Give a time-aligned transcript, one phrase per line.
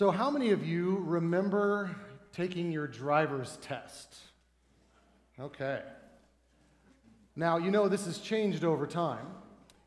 [0.00, 1.94] So, how many of you remember
[2.32, 4.16] taking your driver's test?
[5.38, 5.82] Okay.
[7.36, 9.26] Now, you know this has changed over time,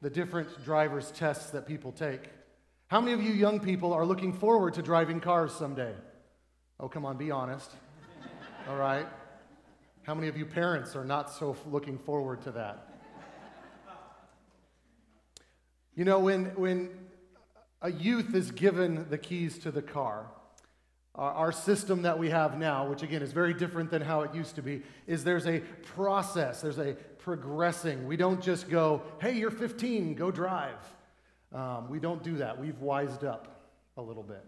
[0.01, 2.29] the different driver's tests that people take.
[2.89, 5.95] How many of you young people are looking forward to driving cars someday?
[6.79, 7.71] Oh, come on, be honest.
[8.69, 9.07] All right.
[10.03, 12.87] How many of you parents are not so looking forward to that?
[15.95, 16.91] You know, when, when
[17.83, 20.25] a youth is given the keys to the car,
[21.15, 24.55] our system that we have now, which again is very different than how it used
[24.55, 25.59] to be, is there's a
[25.95, 28.07] process, there's a progressing.
[28.07, 30.79] We don't just go, hey, you're 15, go drive.
[31.53, 32.59] Um, we don't do that.
[32.59, 34.43] We've wised up a little bit.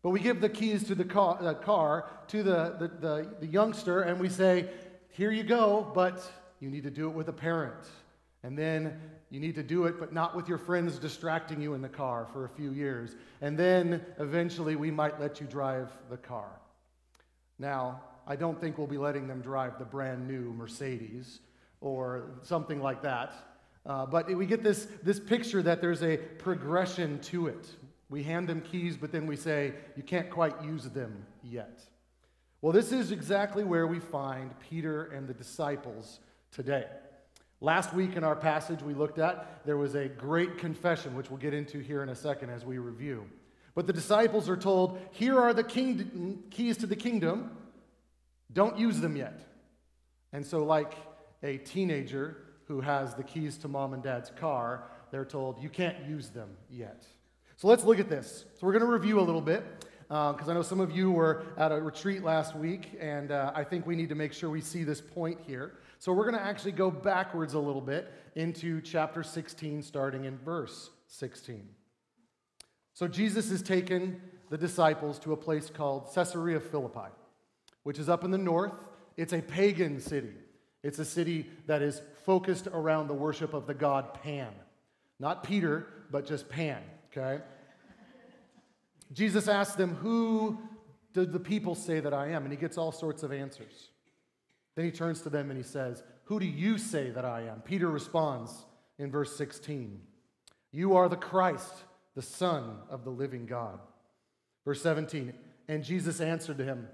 [0.00, 3.46] But we give the keys to the car, uh, car to the, the, the, the
[3.46, 4.70] youngster, and we say,
[5.10, 6.22] here you go, but
[6.60, 7.84] you need to do it with a parent.
[8.42, 8.98] And then
[9.30, 12.26] you need to do it, but not with your friends distracting you in the car
[12.32, 13.14] for a few years.
[13.40, 16.48] And then eventually we might let you drive the car.
[17.58, 21.40] Now, I don't think we'll be letting them drive the brand new Mercedes
[21.80, 23.34] or something like that.
[23.84, 27.68] Uh, but we get this, this picture that there's a progression to it.
[28.10, 31.80] We hand them keys, but then we say, you can't quite use them yet.
[32.60, 36.20] Well, this is exactly where we find Peter and the disciples
[36.50, 36.86] today.
[37.60, 41.40] Last week in our passage we looked at, there was a great confession, which we'll
[41.40, 43.26] get into here in a second as we review.
[43.74, 47.56] But the disciples are told, Here are the king- keys to the kingdom.
[48.52, 49.40] Don't use them yet.
[50.32, 50.94] And so, like
[51.42, 52.36] a teenager
[52.66, 56.50] who has the keys to mom and dad's car, they're told, You can't use them
[56.70, 57.04] yet.
[57.56, 58.44] So let's look at this.
[58.54, 59.64] So we're going to review a little bit
[60.08, 63.50] because um, I know some of you were at a retreat last week, and uh,
[63.54, 65.74] I think we need to make sure we see this point here.
[65.98, 70.38] So we're going to actually go backwards a little bit into chapter 16, starting in
[70.38, 71.68] verse 16.
[72.94, 77.10] So Jesus has taken the disciples to a place called Caesarea Philippi,
[77.82, 78.72] which is up in the north.
[79.16, 80.34] It's a pagan city.
[80.84, 84.52] It's a city that is focused around the worship of the god Pan.
[85.18, 86.80] Not Peter, but just Pan,
[87.10, 87.42] okay?
[89.12, 90.58] Jesus asks them, Who
[91.12, 92.44] do the people say that I am?
[92.44, 93.88] And he gets all sorts of answers.
[94.78, 97.62] Then he turns to them and he says, Who do you say that I am?
[97.62, 98.64] Peter responds
[98.96, 100.00] in verse 16,
[100.70, 101.72] You are the Christ,
[102.14, 103.80] the Son of the living God.
[104.64, 105.32] Verse 17,
[105.66, 106.86] and Jesus answered to him,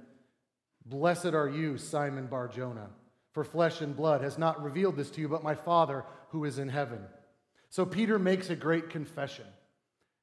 [0.86, 2.88] Blessed are you, Simon Bar Jonah,
[3.32, 6.58] for flesh and blood has not revealed this to you, but my Father who is
[6.58, 7.00] in heaven.
[7.68, 9.44] So Peter makes a great confession.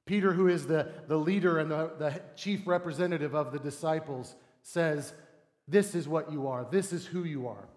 [0.08, 5.14] Peter, who is the, the leader and the, the chief representative of the disciples, says,
[5.72, 6.68] this is what you are.
[6.70, 7.70] This is who you are.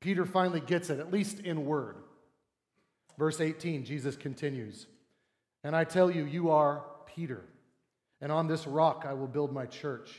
[0.00, 1.96] Peter finally gets it, at least in word.
[3.18, 4.86] Verse 18, Jesus continues
[5.64, 6.84] And I tell you, you are
[7.14, 7.44] Peter,
[8.20, 10.10] and on this rock I will build my church,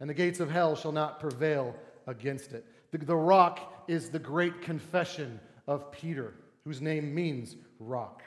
[0.00, 1.74] and the gates of hell shall not prevail
[2.06, 2.66] against it.
[2.90, 8.22] The, the rock is the great confession of Peter, whose name means rock.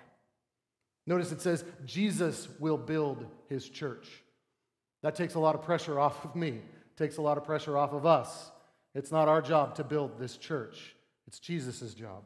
[1.05, 4.07] Notice it says, Jesus will build his church.
[5.03, 6.61] That takes a lot of pressure off of me
[6.97, 8.51] takes a lot of pressure off of us.
[8.93, 10.95] It's not our job to build this church,
[11.27, 12.23] it's Jesus' job.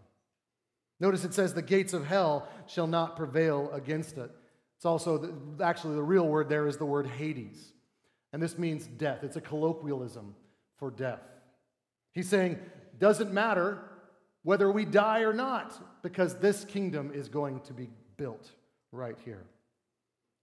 [1.00, 4.30] Notice it says, the gates of hell shall not prevail against it.
[4.75, 7.74] It's also, the, actually, the real word there is the word Hades.
[8.34, 9.24] And this means death.
[9.24, 10.35] It's a colloquialism
[10.78, 11.22] for death.
[12.13, 12.59] He's saying,
[13.00, 13.80] doesn't matter
[14.44, 18.51] whether we die or not, because this kingdom is going to be built
[18.91, 19.44] right here.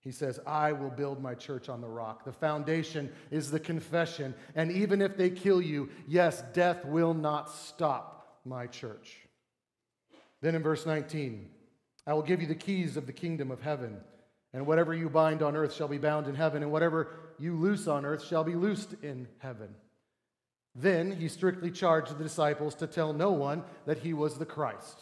[0.07, 2.25] He says, I will build my church on the rock.
[2.25, 4.37] The foundation is the confession.
[4.55, 9.17] And even if they kill you, yes, death will not stop my church.
[10.43, 11.51] Then in verse 19,
[12.07, 13.97] I will give you the keys of the kingdom of heaven.
[14.53, 17.09] And whatever you bind on earth shall be bound in heaven, and whatever
[17.41, 19.75] you loose on earth shall be loosed in heaven.
[20.77, 25.01] Then he strictly charged the disciples to tell no one that he was the Christ.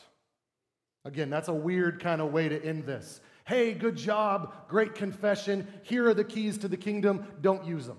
[1.04, 3.20] Again, that's a weird kind of way to end this.
[3.44, 5.68] Hey, good job, great confession.
[5.82, 7.26] Here are the keys to the kingdom.
[7.42, 7.98] Don't use them.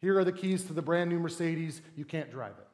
[0.00, 1.80] Here are the keys to the brand new Mercedes.
[1.96, 2.68] You can't drive it.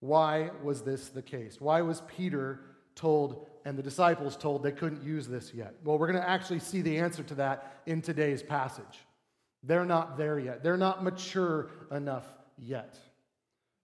[0.00, 1.60] Why was this the case?
[1.60, 2.60] Why was Peter
[2.94, 5.74] told and the disciples told they couldn't use this yet?
[5.84, 9.06] Well, we're going to actually see the answer to that in today's passage.
[9.62, 12.24] They're not there yet, they're not mature enough
[12.56, 12.96] yet.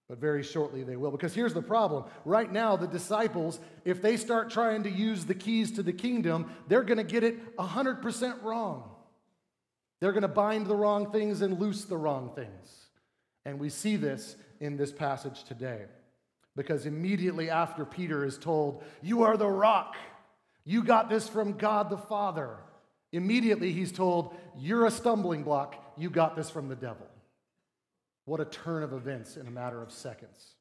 [0.08, 1.10] But very shortly they will.
[1.10, 2.04] Because here's the problem.
[2.24, 6.52] Right now, the disciples, if they start trying to use the keys to the kingdom,
[6.68, 8.90] they're going to get it 100% wrong.
[10.00, 12.88] They're going to bind the wrong things and loose the wrong things.
[13.46, 15.84] And we see this in this passage today.
[16.56, 19.96] Because immediately after Peter is told, You are the rock,
[20.64, 22.56] you got this from God the Father.
[23.12, 25.76] Immediately, he's told, You're a stumbling block.
[25.96, 27.06] You got this from the devil.
[28.24, 30.54] What a turn of events in a matter of seconds.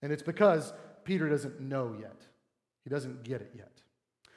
[0.00, 0.72] And it's because
[1.04, 2.22] Peter doesn't know yet,
[2.84, 3.72] he doesn't get it yet.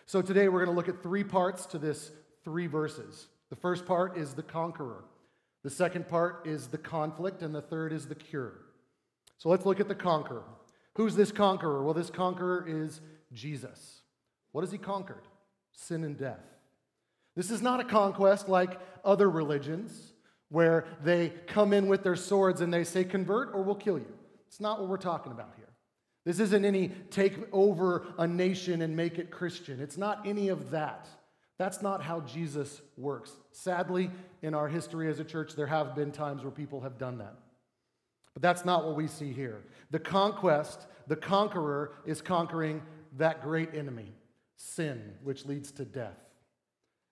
[0.05, 2.11] So today, we're going to look at three parts to this
[2.43, 3.27] three verses.
[3.49, 5.05] The first part is the conqueror,
[5.63, 8.53] the second part is the conflict, and the third is the cure.
[9.37, 10.43] So let's look at the conqueror.
[10.95, 11.83] Who's this conqueror?
[11.83, 13.01] Well, this conqueror is
[13.33, 14.01] Jesus.
[14.51, 15.27] What has he conquered?
[15.73, 16.43] Sin and death.
[17.35, 20.13] This is not a conquest like other religions
[20.49, 24.13] where they come in with their swords and they say, convert or we'll kill you.
[24.47, 25.65] It's not what we're talking about here.
[26.25, 29.79] This isn't any take over a nation and make it Christian.
[29.79, 31.07] It's not any of that.
[31.57, 33.31] That's not how Jesus works.
[33.51, 34.09] Sadly,
[34.41, 37.35] in our history as a church, there have been times where people have done that.
[38.33, 39.61] But that's not what we see here.
[39.91, 42.81] The conquest, the conqueror, is conquering
[43.17, 44.11] that great enemy,
[44.57, 46.17] sin, which leads to death.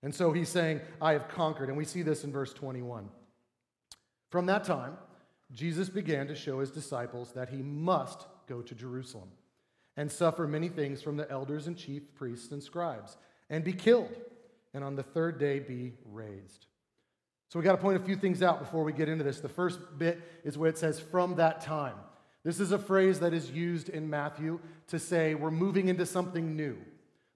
[0.01, 1.69] And so he's saying, I have conquered.
[1.69, 3.07] And we see this in verse 21.
[4.33, 4.97] From that time,
[5.51, 9.29] Jesus began to show his disciples that he must go to Jerusalem
[9.95, 13.15] and suffer many things from the elders and chief priests and scribes
[13.51, 14.09] and be killed,
[14.73, 16.65] and on the third day be raised.
[17.49, 19.39] So we got to point a few things out before we get into this.
[19.39, 21.97] The first bit is where it says, from that time.
[22.43, 26.55] This is a phrase that is used in Matthew to say we're moving into something
[26.55, 26.77] new.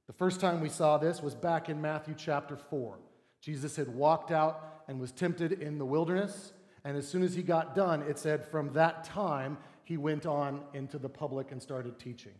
[0.08, 2.98] The first time we saw this was back in Matthew chapter 4.
[3.40, 6.54] Jesus had walked out and was tempted in the wilderness.
[6.88, 10.62] And as soon as he got done, it said, from that time, he went on
[10.74, 12.32] into the public and started teaching.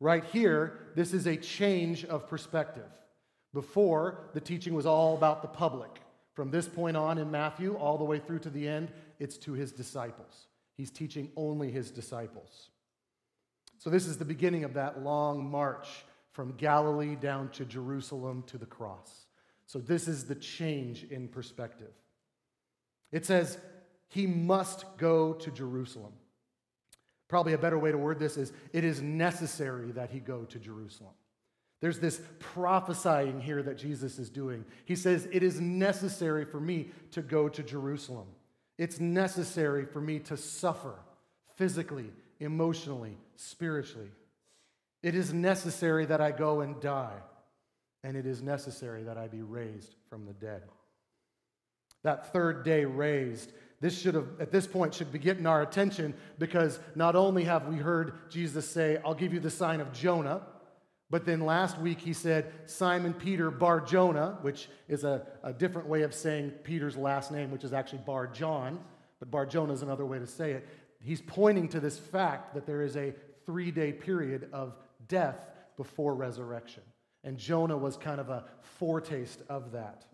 [0.00, 2.90] Right here, this is a change of perspective.
[3.54, 6.02] Before, the teaching was all about the public.
[6.34, 9.54] From this point on in Matthew, all the way through to the end, it's to
[9.54, 10.48] his disciples.
[10.76, 12.68] He's teaching only his disciples.
[13.78, 15.88] So, this is the beginning of that long march
[16.32, 19.24] from Galilee down to Jerusalem to the cross.
[19.64, 21.94] So, this is the change in perspective.
[23.12, 23.58] It says,
[24.10, 26.12] He must go to Jerusalem.
[27.28, 30.58] Probably a better way to word this is, It is necessary that He go to
[30.58, 31.14] Jerusalem.
[31.80, 34.64] There's this prophesying here that Jesus is doing.
[34.84, 38.26] He says, It is necessary for me to go to Jerusalem.
[38.76, 40.94] It's necessary for me to suffer
[41.56, 42.10] physically,
[42.40, 44.10] emotionally, spiritually.
[45.02, 47.18] It is necessary that I go and die,
[48.02, 50.62] and it is necessary that I be raised from the dead.
[52.02, 56.14] That third day raised, this should have, at this point, should be getting our attention
[56.38, 60.42] because not only have we heard Jesus say, I'll give you the sign of Jonah,
[61.08, 65.88] but then last week he said Simon Peter Bar Jonah, which is a, a different
[65.88, 68.78] way of saying Peter's last name, which is actually Bar John,
[69.18, 70.68] but Bar Jonah is another way to say it.
[71.02, 73.14] He's pointing to this fact that there is a
[73.46, 74.76] three day period of
[75.08, 75.48] death
[75.78, 76.82] before resurrection.
[77.24, 78.44] And Jonah was kind of a
[78.78, 80.04] foretaste of that,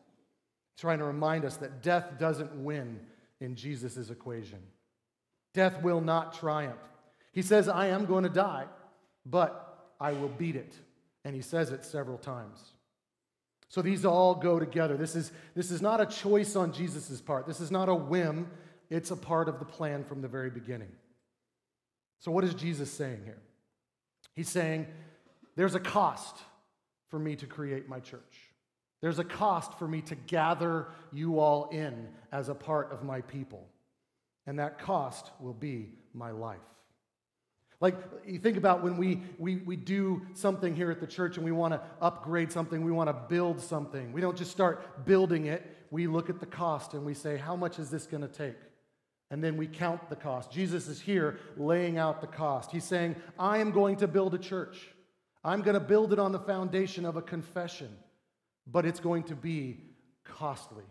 [0.78, 3.00] trying to remind us that death doesn't win
[3.40, 4.58] in Jesus' equation.
[5.54, 6.80] Death will not triumph.
[7.32, 8.64] He says, I am going to die,
[9.24, 10.74] but I will beat it.
[11.24, 12.72] And he says it several times.
[13.68, 14.96] So these all go together.
[14.96, 17.46] This is, this is not a choice on Jesus' part.
[17.46, 18.48] This is not a whim.
[18.90, 20.92] It's a part of the plan from the very beginning.
[22.20, 23.42] So, what is Jesus saying here?
[24.34, 24.86] He's saying,
[25.56, 26.36] There's a cost
[27.08, 28.45] for me to create my church.
[29.00, 33.20] There's a cost for me to gather you all in as a part of my
[33.20, 33.66] people.
[34.46, 36.58] And that cost will be my life.
[37.80, 41.44] Like, you think about when we, we, we do something here at the church and
[41.44, 44.12] we want to upgrade something, we want to build something.
[44.12, 47.54] We don't just start building it, we look at the cost and we say, How
[47.54, 48.56] much is this going to take?
[49.30, 50.52] And then we count the cost.
[50.52, 52.70] Jesus is here laying out the cost.
[52.70, 54.78] He's saying, I am going to build a church.
[55.44, 57.88] I'm going to build it on the foundation of a confession,
[58.66, 59.78] but it's going to be
[60.24, 60.84] costly.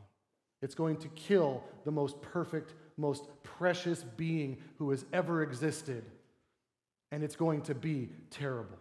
[0.62, 6.04] It's going to kill the most perfect, most precious being who has ever existed,
[7.12, 8.78] and it's going to be terrible.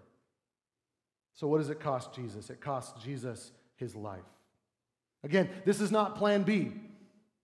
[1.35, 2.49] So, what does it cost Jesus?
[2.49, 4.23] It costs Jesus his life.
[5.25, 6.73] Again, this is not plan B.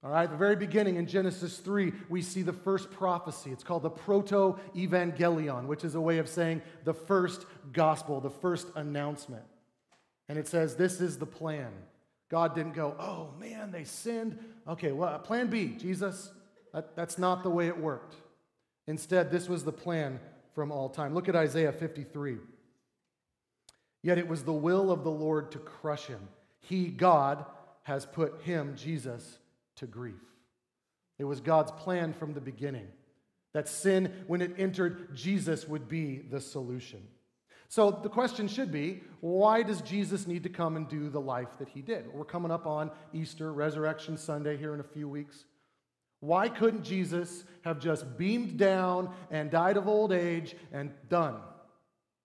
[0.02, 3.50] All right, the very beginning in Genesis 3, we see the first prophecy.
[3.50, 8.30] It's called the Proto Evangelion, which is a way of saying the first gospel, the
[8.30, 9.42] first announcement.
[10.30, 11.72] And it says, This is the plan.
[12.30, 14.38] God didn't go, Oh man, they sinned.
[14.68, 16.30] Okay, well, plan B, Jesus.
[16.72, 18.14] That, that's not the way it worked.
[18.86, 20.20] Instead, this was the plan
[20.54, 21.14] from all time.
[21.14, 22.36] Look at Isaiah 53.
[24.04, 26.28] Yet it was the will of the Lord to crush him.
[26.60, 27.44] He, God,
[27.82, 29.38] has put him, Jesus,
[29.76, 30.14] to grief.
[31.18, 32.86] It was God's plan from the beginning
[33.52, 37.02] that sin, when it entered, Jesus would be the solution.
[37.70, 41.56] So the question should be why does Jesus need to come and do the life
[41.60, 42.12] that he did?
[42.12, 45.44] We're coming up on Easter, Resurrection Sunday here in a few weeks.
[46.18, 51.36] Why couldn't Jesus have just beamed down and died of old age and done?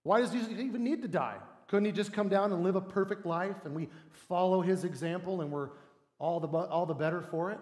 [0.02, 1.38] Why does Jesus even need to die?
[1.68, 3.88] Couldn't he just come down and live a perfect life and we
[4.28, 5.70] follow his example and we're
[6.18, 7.60] all the, all the better for it?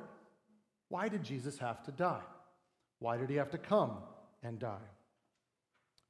[0.87, 2.23] Why did Jesus have to die?
[2.99, 3.97] Why did he have to come
[4.41, 4.87] and die?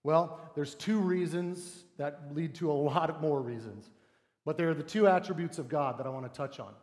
[0.03, 3.89] Well, there's two reasons that lead to a lot more reasons.
[4.45, 6.74] But they're the two attributes of God that I want to touch on.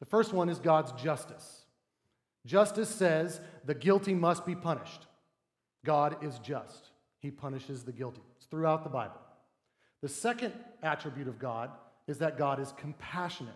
[0.00, 1.64] The first one is God's justice.
[2.46, 5.06] Justice says the guilty must be punished.
[5.84, 6.90] God is just.
[7.20, 8.20] He punishes the guilty.
[8.36, 9.20] It's throughout the Bible.
[10.02, 11.70] The second attribute of God
[12.06, 13.52] is that God is compassionate,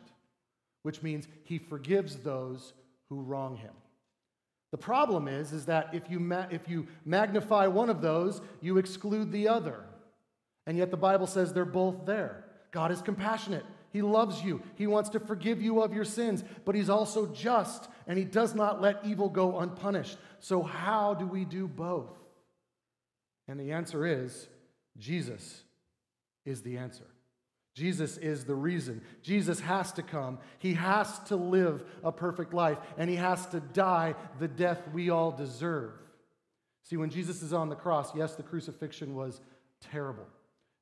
[0.82, 2.72] which means he forgives those
[3.08, 3.72] who wrong him.
[4.72, 8.78] The problem is, is that if you, ma- if you magnify one of those, you
[8.78, 9.84] exclude the other.
[10.66, 12.44] And yet the Bible says they're both there.
[12.72, 13.66] God is compassionate.
[13.92, 14.62] He loves you.
[14.76, 18.54] He wants to forgive you of your sins, but He's also just, and He does
[18.54, 20.16] not let evil go unpunished.
[20.40, 22.16] So, how do we do both?
[23.46, 24.48] And the answer is
[24.96, 25.64] Jesus
[26.46, 27.11] is the answer.
[27.74, 29.00] Jesus is the reason.
[29.22, 30.38] Jesus has to come.
[30.58, 35.08] He has to live a perfect life, and he has to die the death we
[35.08, 35.92] all deserve.
[36.82, 39.40] See, when Jesus is on the cross, yes, the crucifixion was
[39.80, 40.26] terrible.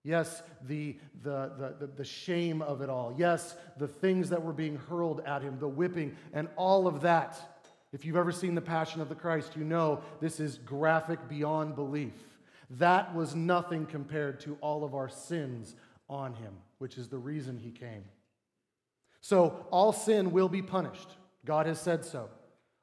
[0.02, 3.14] Yes, the, the, the, the, shame of it all.
[3.16, 7.38] Yes, the things that were being hurled at him, the whipping, and all of that.
[7.92, 11.76] If you've ever seen The Passion of the Christ, you know this is graphic beyond
[11.76, 12.14] belief.
[12.70, 15.76] That was nothing compared to all of our sins
[16.08, 18.04] on him which is the reason he came.
[19.20, 21.10] So, all sin will be punished.
[21.44, 22.30] God has said so.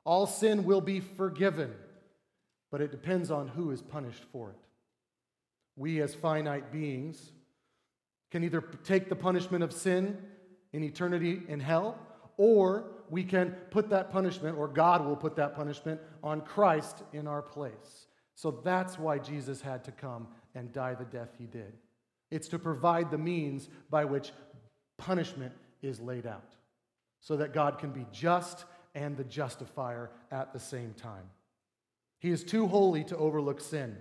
[0.05, 1.73] All sin will be forgiven,
[2.71, 4.57] but it depends on who is punished for it.
[5.75, 7.31] We, as finite beings,
[8.29, 10.15] can either take the punishment of sin
[10.73, 11.97] in eternity in hell,
[12.37, 17.25] or we can put that punishment, or God will put that punishment on Christ in
[17.25, 18.05] our place.
[18.35, 21.73] So that's why Jesus had to come and die the death he did.
[22.29, 24.31] It's to provide the means by which
[24.97, 26.55] punishment is laid out
[27.21, 28.65] so that God can be just
[28.95, 31.29] and the justifier at the same time.
[32.19, 33.95] He is too holy to overlook sin,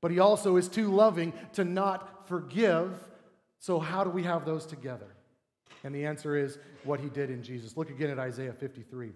[0.00, 2.92] but he also is too loving to not forgive.
[3.58, 5.08] So, how do we have those together?
[5.82, 7.76] And the answer is what he did in Jesus.
[7.76, 9.10] Look again at Isaiah 53.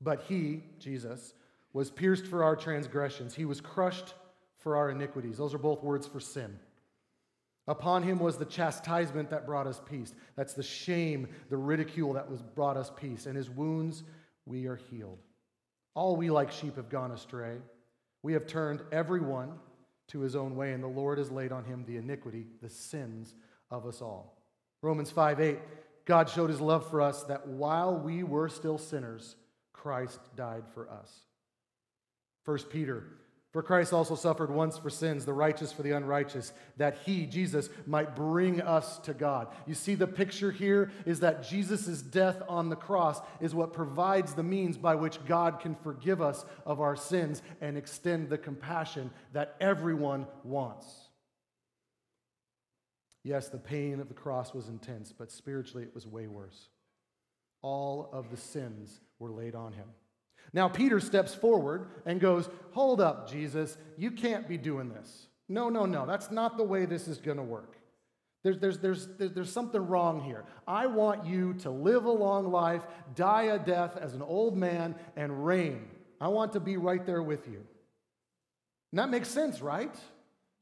[0.00, 1.34] But he, Jesus,
[1.72, 4.14] was pierced for our transgressions, he was crushed
[4.58, 5.38] for our iniquities.
[5.38, 6.58] Those are both words for sin.
[7.68, 10.14] Upon him was the chastisement that brought us peace.
[10.36, 13.26] That's the shame, the ridicule that was brought us peace.
[13.26, 14.02] And his wounds
[14.46, 15.18] we are healed.
[15.94, 17.58] All we like sheep have gone astray.
[18.22, 19.52] We have turned everyone
[20.08, 23.34] to his own way, and the Lord has laid on him the iniquity, the sins
[23.70, 24.42] of us all.
[24.82, 25.58] Romans 5 8,
[26.04, 29.36] God showed his love for us that while we were still sinners,
[29.72, 31.10] Christ died for us.
[32.44, 33.04] 1 Peter
[33.52, 37.68] for Christ also suffered once for sins, the righteous for the unrighteous, that he, Jesus,
[37.86, 39.48] might bring us to God.
[39.66, 44.32] You see, the picture here is that Jesus' death on the cross is what provides
[44.32, 49.10] the means by which God can forgive us of our sins and extend the compassion
[49.34, 50.86] that everyone wants.
[53.22, 56.68] Yes, the pain of the cross was intense, but spiritually it was way worse.
[57.60, 59.88] All of the sins were laid on him.
[60.52, 65.26] Now, Peter steps forward and goes, Hold up, Jesus, you can't be doing this.
[65.48, 67.76] No, no, no, that's not the way this is going to work.
[68.42, 70.44] There's, there's, there's, there's something wrong here.
[70.66, 72.82] I want you to live a long life,
[73.14, 75.88] die a death as an old man, and reign.
[76.20, 77.64] I want to be right there with you.
[78.90, 79.94] And that makes sense, right?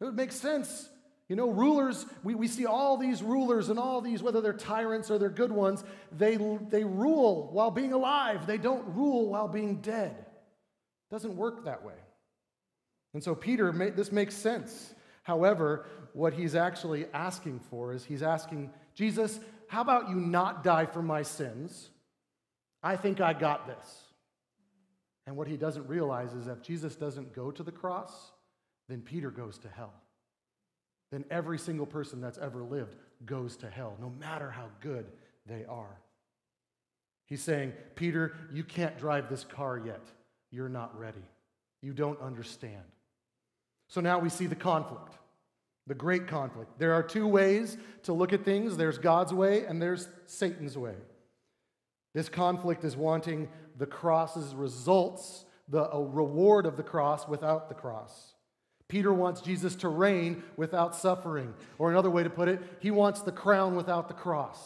[0.00, 0.88] It would make sense
[1.30, 5.12] you know, rulers, we, we see all these rulers and all these, whether they're tyrants
[5.12, 6.36] or they're good ones, they,
[6.70, 8.48] they rule while being alive.
[8.48, 10.16] They don't rule while being dead.
[10.18, 11.94] It doesn't work that way.
[13.14, 14.92] And so, Peter, this makes sense.
[15.22, 20.86] However, what he's actually asking for is he's asking, Jesus, how about you not die
[20.86, 21.90] for my sins?
[22.82, 24.02] I think I got this.
[25.28, 28.32] And what he doesn't realize is that if Jesus doesn't go to the cross,
[28.88, 29.92] then Peter goes to hell
[31.10, 35.06] then every single person that's ever lived goes to hell, no matter how good
[35.46, 35.98] they are.
[37.26, 40.02] He's saying, Peter, you can't drive this car yet.
[40.50, 41.22] You're not ready.
[41.80, 42.82] You don't understand.
[43.88, 45.18] So now we see the conflict,
[45.86, 46.78] the great conflict.
[46.78, 50.94] There are two ways to look at things there's God's way and there's Satan's way.
[52.14, 53.48] This conflict is wanting
[53.78, 58.34] the cross's results, the uh, reward of the cross without the cross.
[58.90, 61.54] Peter wants Jesus to reign without suffering.
[61.78, 64.58] Or another way to put it, he wants the crown without the cross.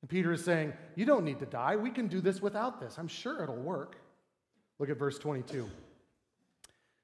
[0.00, 1.76] And Peter is saying, You don't need to die.
[1.76, 2.96] We can do this without this.
[2.96, 3.96] I'm sure it'll work.
[4.78, 5.68] Look at verse 22.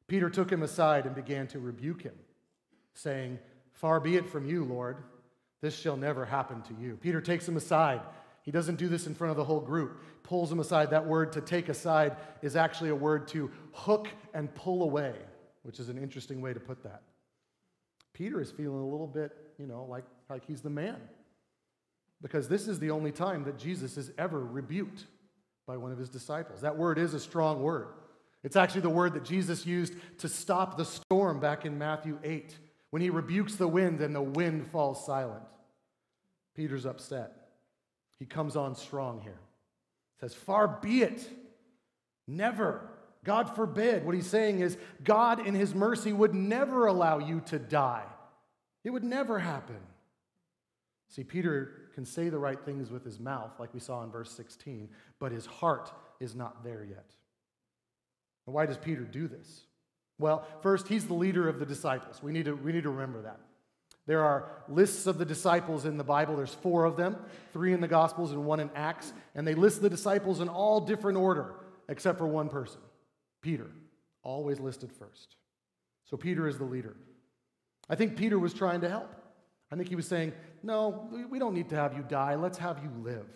[0.07, 2.15] Peter took him aside and began to rebuke him,
[2.95, 3.39] saying,
[3.73, 4.99] Far be it from you, Lord.
[5.61, 6.97] This shall never happen to you.
[7.01, 8.03] Peter takes him aside.
[8.43, 10.01] He doesn't do this in front of the whole group.
[10.23, 10.91] Pulls him aside.
[10.91, 15.15] That word to take aside is actually a word to hook and pull away,
[15.65, 17.03] which is an interesting way to put that.
[18.13, 20.97] Peter is feeling a little bit, you know, like, like he's the man.
[22.23, 25.07] Because this is the only time that Jesus is ever rebuked
[25.67, 26.61] by one of his disciples.
[26.61, 27.89] That word is a strong word.
[28.45, 32.57] It's actually the word that Jesus used to stop the storm back in Matthew 8
[32.91, 35.43] when he rebukes the wind and the wind falls silent.
[36.55, 37.33] Peter's upset.
[38.19, 39.41] He comes on strong here.
[40.21, 41.29] Says, Far be it.
[42.29, 42.89] Never.
[43.25, 44.05] God forbid.
[44.05, 48.05] What he's saying is, God in his mercy would never allow you to die.
[48.85, 49.81] It would never happen.
[51.09, 54.31] See, Peter can say the right things with his mouth, like we saw in verse
[54.33, 55.91] 16, but his heart
[56.21, 57.07] is not there yet.
[58.47, 59.63] And why does Peter do this?
[60.19, 62.23] Well, first, he's the leader of the disciples.
[62.23, 63.41] We need to, we need to remember that.
[64.07, 66.37] There are lists of the disciples in the Bible.
[66.37, 67.17] There's four of them,
[67.55, 69.15] three in the Gospels and one in Acts.
[69.35, 71.55] And they list the disciples in all different order,
[71.89, 72.81] except for one person
[73.45, 73.71] Peter,
[74.23, 75.37] always listed first.
[76.07, 76.97] So Peter is the leader.
[77.91, 79.15] I think Peter was trying to help.
[79.71, 80.33] I think he was saying,
[80.63, 82.37] No, we don't need to have you die.
[82.37, 83.29] Let's have you live.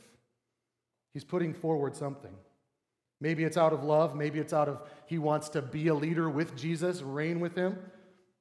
[1.13, 2.35] He's putting forward something.
[3.21, 4.17] Maybe it's out of love.
[4.17, 7.79] Maybe it's out of he wants to be a leader with Jesus, reign with him.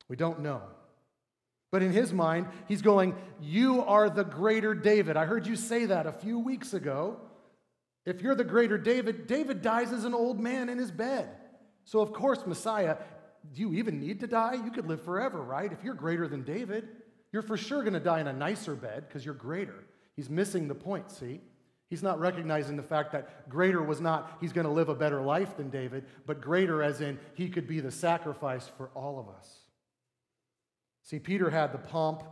[0.07, 0.61] We don't know.
[1.69, 5.17] But in his mind, he's going, You are the greater David.
[5.17, 7.17] I heard you say that a few weeks ago.
[8.05, 11.27] If you're the greater David, David dies as an old man in his bed.
[11.87, 12.97] So, of course, Messiah,
[13.53, 14.55] do you even need to die?
[14.55, 15.71] You could live forever, right?
[15.71, 16.89] If you're greater than David,
[17.31, 19.85] you're for sure going to die in a nicer bed because you're greater.
[20.13, 21.39] He's missing the point, see?
[21.89, 25.21] He's not recognizing the fact that greater was not he's going to live a better
[25.21, 29.29] life than David, but greater as in he could be the sacrifice for all of
[29.29, 29.59] us.
[31.03, 32.23] See, Peter had the pomp,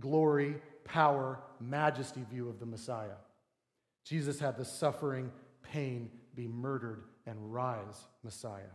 [0.00, 3.20] glory, power, majesty view of the Messiah.
[4.04, 5.30] Jesus had the suffering,
[5.62, 8.74] pain, be murdered, and rise Messiah.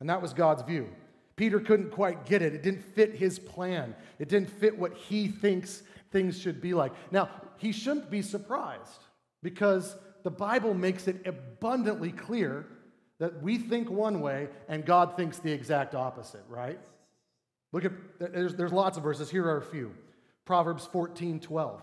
[0.00, 0.88] And that was God's view.
[1.36, 2.54] Peter couldn't quite get it.
[2.54, 6.92] It didn't fit his plan, it didn't fit what he thinks things should be like.
[7.10, 9.02] Now, he shouldn't be surprised
[9.42, 12.66] because the Bible makes it abundantly clear
[13.18, 16.78] that we think one way and God thinks the exact opposite, right?
[17.72, 19.30] Look at, there's, there's lots of verses.
[19.30, 19.92] Here are a few
[20.44, 21.82] Proverbs 14 12.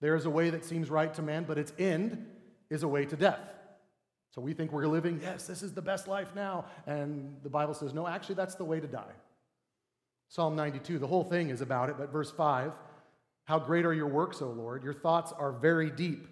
[0.00, 2.26] There is a way that seems right to man, but its end
[2.70, 3.40] is a way to death.
[4.38, 6.66] So we think we're living, yes, this is the best life now.
[6.86, 9.16] And the Bible says, no, actually, that's the way to die.
[10.28, 12.72] Psalm 92, the whole thing is about it, but verse 5
[13.46, 14.84] How great are your works, O Lord!
[14.84, 16.28] Your thoughts are very deep.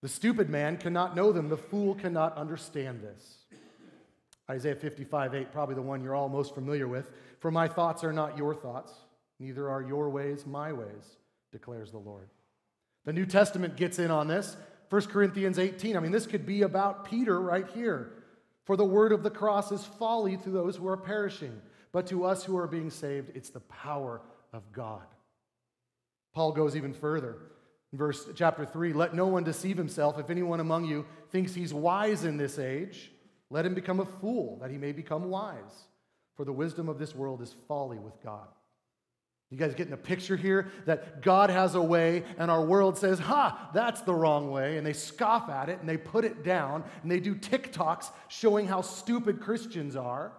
[0.00, 3.44] The stupid man cannot know them, the fool cannot understand this.
[4.50, 7.10] Isaiah 55 8, probably the one you're all most familiar with.
[7.40, 8.94] For my thoughts are not your thoughts,
[9.38, 11.18] neither are your ways my ways,
[11.52, 12.30] declares the Lord.
[13.04, 14.56] The New Testament gets in on this.
[14.90, 15.96] 1 Corinthians 18.
[15.96, 18.12] I mean, this could be about Peter right here.
[18.64, 21.60] For the word of the cross is folly to those who are perishing,
[21.92, 24.20] but to us who are being saved, it's the power
[24.52, 25.06] of God.
[26.34, 27.36] Paul goes even further.
[27.92, 30.18] In verse chapter 3, let no one deceive himself.
[30.18, 33.10] If anyone among you thinks he's wise in this age,
[33.50, 35.86] let him become a fool, that he may become wise.
[36.36, 38.46] For the wisdom of this world is folly with God.
[39.50, 43.18] You guys getting a picture here that God has a way and our world says,
[43.18, 44.76] ha, that's the wrong way.
[44.76, 48.66] And they scoff at it and they put it down and they do TikToks showing
[48.66, 50.32] how stupid Christians are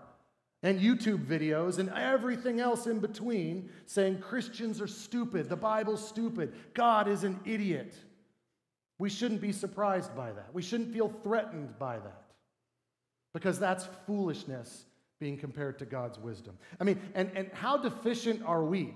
[0.61, 6.53] and YouTube videos and everything else in between saying Christians are stupid, the Bible's stupid,
[6.75, 7.95] God is an idiot.
[8.99, 10.53] We shouldn't be surprised by that.
[10.53, 12.25] We shouldn't feel threatened by that
[13.33, 14.85] because that's foolishness
[15.19, 16.57] being compared to God's wisdom.
[16.79, 18.93] I mean, and, and how deficient are we,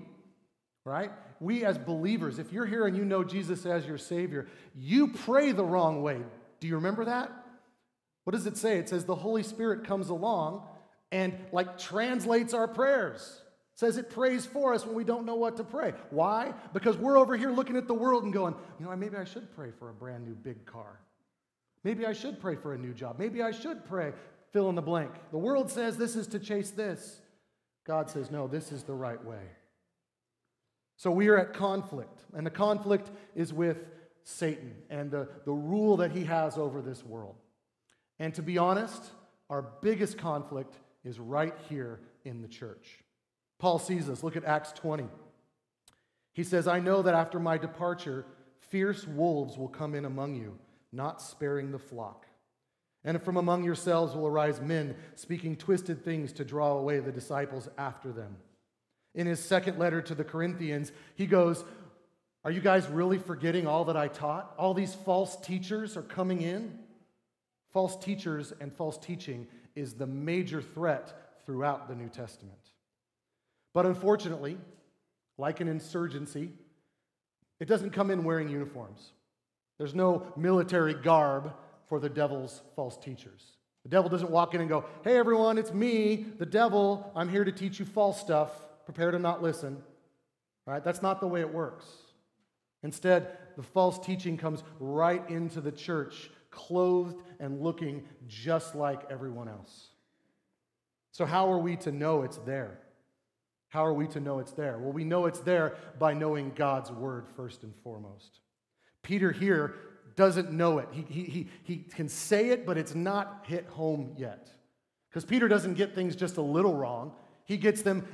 [0.84, 1.10] right?
[1.40, 5.52] We as believers, if you're here and you know Jesus as your Savior, you pray
[5.52, 6.20] the wrong way.
[6.60, 7.30] Do you remember that?
[8.24, 8.78] What does it say?
[8.78, 10.66] It says the Holy Spirit comes along
[11.12, 13.42] and like translates our prayers.
[13.74, 15.92] It says it prays for us when we don't know what to pray.
[16.10, 16.54] Why?
[16.72, 19.54] Because we're over here looking at the world and going, you know, maybe I should
[19.54, 21.00] pray for a brand new big car.
[21.82, 23.18] Maybe I should pray for a new job.
[23.18, 24.12] Maybe I should pray
[24.54, 25.10] fill in the blank.
[25.32, 27.20] The world says this is to chase this.
[27.84, 29.42] God says, no, this is the right way.
[30.96, 33.78] So we are at conflict, and the conflict is with
[34.22, 37.34] Satan and the, the rule that he has over this world.
[38.20, 39.02] And to be honest,
[39.50, 43.00] our biggest conflict is right here in the church.
[43.58, 44.22] Paul sees this.
[44.22, 45.08] Look at Acts 20.
[46.32, 48.24] He says, I know that after my departure,
[48.60, 50.56] fierce wolves will come in among you,
[50.92, 52.26] not sparing the flock.
[53.04, 57.68] And from among yourselves will arise men speaking twisted things to draw away the disciples
[57.76, 58.36] after them.
[59.14, 61.64] In his second letter to the Corinthians, he goes,
[62.44, 64.54] Are you guys really forgetting all that I taught?
[64.58, 66.78] All these false teachers are coming in.
[67.72, 72.58] False teachers and false teaching is the major threat throughout the New Testament.
[73.74, 74.56] But unfortunately,
[75.36, 76.50] like an insurgency,
[77.60, 79.12] it doesn't come in wearing uniforms.
[79.78, 81.52] There's no military garb
[81.88, 83.52] for the devil's false teachers.
[83.82, 87.12] The devil doesn't walk in and go, Hey everyone, it's me, the devil.
[87.14, 88.50] I'm here to teach you false stuff.
[88.86, 89.82] Prepare to not listen.
[90.66, 90.82] Right?
[90.82, 91.86] That's not the way it works.
[92.82, 99.48] Instead, the false teaching comes right into the church, clothed and looking just like everyone
[99.48, 99.88] else.
[101.12, 102.78] So, how are we to know it's there?
[103.68, 104.78] How are we to know it's there?
[104.78, 108.40] Well, we know it's there by knowing God's word first and foremost.
[109.02, 109.74] Peter here
[110.16, 110.88] doesn't know it.
[110.92, 114.50] He, he, he, he can say it, but it's not hit home yet.
[115.08, 117.12] Because Peter doesn't get things just a little wrong,
[117.44, 118.06] he gets them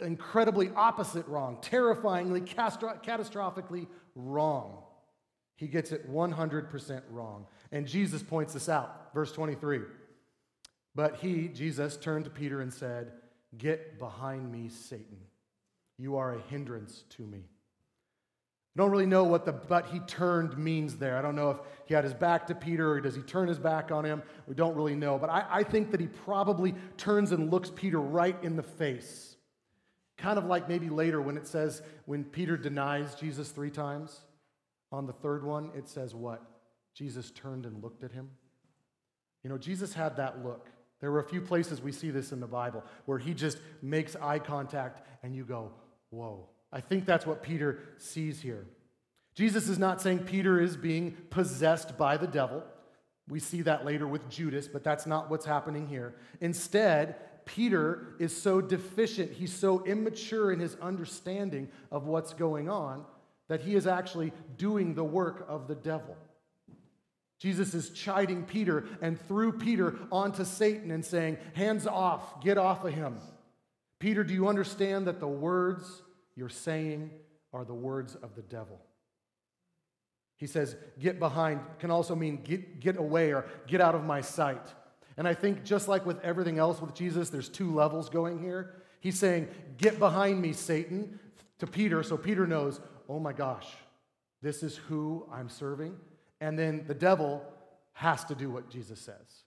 [0.00, 4.82] incredibly opposite wrong, terrifyingly, catastrophically wrong.
[5.56, 7.46] He gets it 100% wrong.
[7.70, 9.12] And Jesus points this out.
[9.14, 9.80] Verse 23.
[10.94, 13.12] But he, Jesus, turned to Peter and said,
[13.58, 15.18] Get behind me, Satan.
[15.98, 17.44] You are a hindrance to me.
[18.76, 21.16] I don't really know what the but he turned means there.
[21.16, 21.56] I don't know if
[21.86, 24.22] he had his back to Peter or does he turn his back on him.
[24.46, 25.18] We don't really know.
[25.18, 29.36] But I, I think that he probably turns and looks Peter right in the face.
[30.16, 34.20] Kind of like maybe later when it says, when Peter denies Jesus three times,
[34.92, 36.42] on the third one, it says what?
[36.94, 38.28] Jesus turned and looked at him.
[39.42, 40.68] You know, Jesus had that look.
[41.00, 44.14] There were a few places we see this in the Bible where he just makes
[44.16, 45.72] eye contact and you go,
[46.10, 46.48] whoa.
[46.72, 48.66] I think that's what Peter sees here.
[49.34, 52.62] Jesus is not saying Peter is being possessed by the devil.
[53.28, 56.14] We see that later with Judas, but that's not what's happening here.
[56.40, 63.04] Instead, Peter is so deficient, he's so immature in his understanding of what's going on
[63.48, 66.16] that he is actually doing the work of the devil.
[67.40, 72.84] Jesus is chiding Peter and through Peter onto Satan and saying, Hands off, get off
[72.84, 73.16] of him.
[73.98, 76.02] Peter, do you understand that the words
[76.36, 77.10] you're saying
[77.52, 78.80] are the words of the devil?
[80.36, 84.20] He says, Get behind can also mean get, get away or get out of my
[84.20, 84.66] sight.
[85.16, 88.74] And I think just like with everything else with Jesus, there's two levels going here.
[89.00, 91.20] He's saying, Get behind me, Satan,
[91.58, 93.66] to Peter, so Peter knows, Oh my gosh,
[94.40, 95.96] this is who I'm serving.
[96.40, 97.44] And then the devil
[97.92, 99.44] has to do what Jesus says.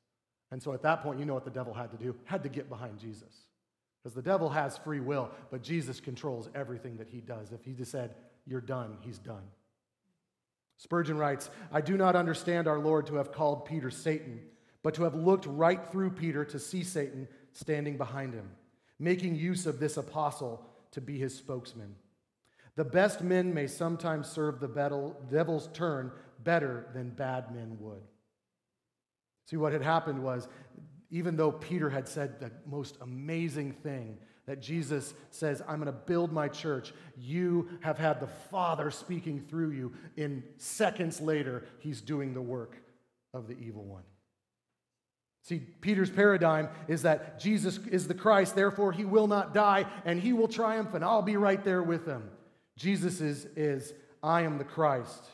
[0.51, 2.15] And so at that point, you know what the devil had to do?
[2.25, 3.42] Had to get behind Jesus.
[4.03, 7.53] Because the devil has free will, but Jesus controls everything that he does.
[7.53, 9.43] If he just said, You're done, he's done.
[10.77, 14.41] Spurgeon writes, I do not understand our Lord to have called Peter Satan,
[14.81, 18.49] but to have looked right through Peter to see Satan standing behind him,
[18.99, 21.95] making use of this apostle to be his spokesman.
[22.75, 26.11] The best men may sometimes serve the devil's turn
[26.43, 28.01] better than bad men would.
[29.45, 30.47] See, what had happened was,
[31.13, 35.91] even though Peter had said the most amazing thing that Jesus says, I'm going to
[35.91, 39.93] build my church, you have had the Father speaking through you.
[40.17, 42.77] In seconds later, he's doing the work
[43.31, 44.01] of the evil one.
[45.43, 50.19] See, Peter's paradigm is that Jesus is the Christ, therefore he will not die and
[50.19, 52.23] he will triumph and I'll be right there with him.
[52.75, 55.25] Jesus is, is I am the Christ.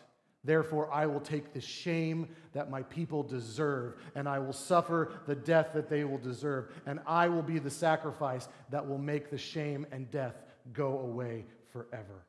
[0.43, 5.35] Therefore, I will take the shame that my people deserve, and I will suffer the
[5.35, 9.37] death that they will deserve, and I will be the sacrifice that will make the
[9.37, 10.35] shame and death
[10.71, 12.25] go away forever.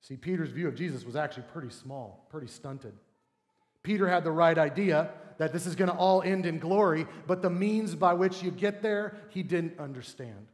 [0.00, 2.94] See, Peter's view of Jesus was actually pretty small, pretty stunted.
[3.82, 7.42] Peter had the right idea that this is going to all end in glory, but
[7.42, 10.48] the means by which you get there, he didn't understand.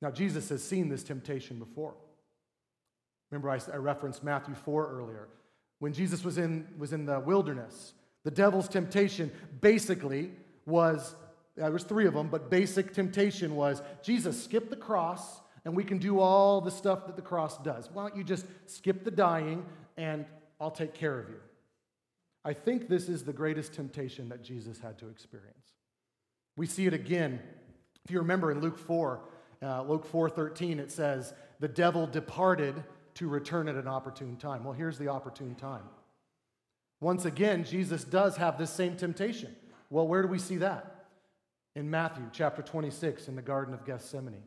[0.00, 1.94] Now, Jesus has seen this temptation before.
[3.34, 5.26] Remember, I, I referenced Matthew 4 earlier.
[5.80, 10.30] When Jesus was in, was in the wilderness, the devil's temptation basically
[10.66, 11.16] was
[11.56, 15.82] there was three of them, but basic temptation was Jesus, skip the cross, and we
[15.82, 17.90] can do all the stuff that the cross does.
[17.92, 19.64] Why don't you just skip the dying,
[19.96, 20.26] and
[20.60, 21.40] I'll take care of you?
[22.44, 25.72] I think this is the greatest temptation that Jesus had to experience.
[26.56, 27.40] We see it again.
[28.04, 29.20] If you remember in Luke 4,
[29.62, 34.64] uh, Luke 4:13, it says, "The devil departed to return at an opportune time.
[34.64, 35.84] Well, here's the opportune time.
[37.00, 39.54] Once again, Jesus does have this same temptation.
[39.90, 41.06] Well, where do we see that?
[41.76, 44.42] In Matthew chapter 26, in the Garden of Gethsemane,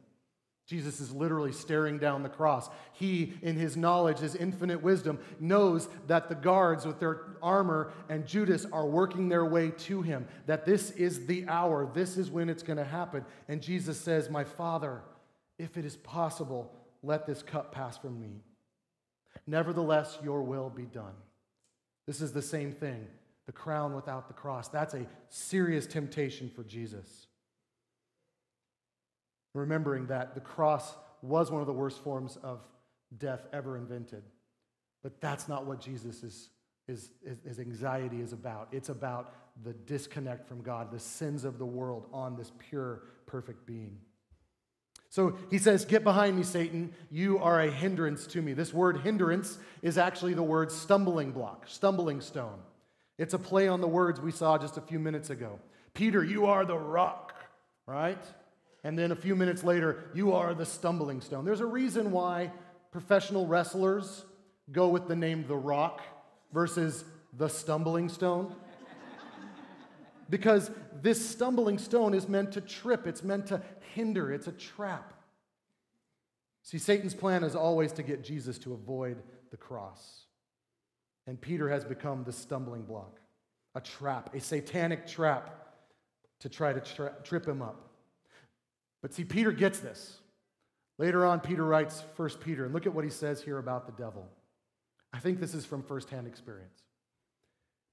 [0.66, 2.70] Jesus is literally staring down the cross.
[2.92, 8.28] He, in his knowledge, his infinite wisdom, knows that the guards with their armor and
[8.28, 12.50] Judas are working their way to him, that this is the hour, this is when
[12.50, 13.24] it's going to happen.
[13.48, 15.04] And Jesus says, My Father,
[15.58, 18.42] if it is possible, let this cup pass from me.
[19.48, 21.14] Nevertheless, your will be done.
[22.06, 23.08] This is the same thing
[23.46, 24.68] the crown without the cross.
[24.68, 27.28] That's a serious temptation for Jesus
[29.58, 32.62] remembering that the cross was one of the worst forms of
[33.18, 34.24] death ever invented.
[35.04, 36.50] But that's not what Jesus is,
[36.88, 37.12] is,
[37.46, 38.70] is, anxiety is about.
[38.72, 39.34] It's about
[39.64, 43.98] the disconnect from God, the sins of the world on this pure, perfect being.
[45.10, 46.94] So he says, Get behind me, Satan.
[47.10, 48.54] You are a hindrance to me.
[48.54, 52.60] This word hindrance is actually the word stumbling block, stumbling stone.
[53.18, 55.60] It's a play on the words we saw just a few minutes ago.
[55.94, 57.34] Peter, you are the rock,
[57.88, 58.24] right?
[58.84, 61.44] And then a few minutes later, you are the stumbling stone.
[61.44, 62.52] There's a reason why
[62.92, 64.24] professional wrestlers
[64.72, 66.02] go with the name The Rock
[66.54, 68.56] versus the stumbling stone.
[70.30, 73.62] Because this stumbling stone is meant to trip, it's meant to
[73.94, 75.14] hinder, it's a trap.
[76.64, 79.18] See, Satan's plan is always to get Jesus to avoid
[79.52, 80.26] the cross.
[81.26, 83.20] And Peter has become the stumbling block,
[83.76, 85.76] a trap, a satanic trap
[86.40, 87.90] to try to tra- trip him up.
[89.02, 90.18] But see, Peter gets this.
[90.98, 94.02] Later on, Peter writes 1 Peter, and look at what he says here about the
[94.02, 94.28] devil.
[95.14, 96.82] I think this is from firsthand experience.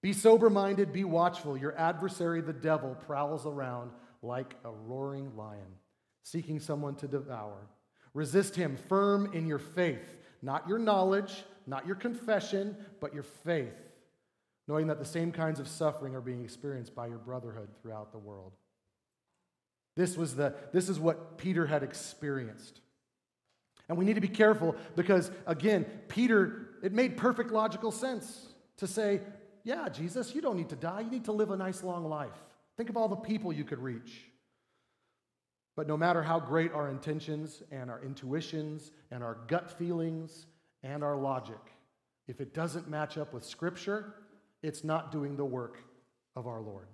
[0.05, 1.57] Be sober minded, be watchful.
[1.57, 3.91] Your adversary, the devil, prowls around
[4.21, 5.79] like a roaring lion,
[6.23, 7.57] seeking someone to devour.
[8.13, 13.73] Resist him firm in your faith, not your knowledge, not your confession, but your faith,
[14.69, 18.19] knowing that the same kinds of suffering are being experienced by your brotherhood throughout the
[18.19, 18.53] world.
[19.97, 22.79] This, was the, this is what Peter had experienced.
[23.89, 28.87] And we need to be careful because, again, Peter, it made perfect logical sense to
[28.87, 29.23] say,
[29.65, 31.01] yeah, Jesus, you don't need to die.
[31.01, 32.37] You need to live a nice long life.
[32.77, 34.31] Think of all the people you could reach.
[35.77, 40.47] But no matter how great our intentions and our intuitions and our gut feelings
[40.83, 41.59] and our logic,
[42.29, 44.15] if it doesn't match up with Scripture,
[44.63, 45.79] it's not doing the work
[46.37, 46.87] of our Lord.